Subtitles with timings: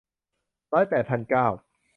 [0.71, 1.47] ร้อยแปดพันเก้า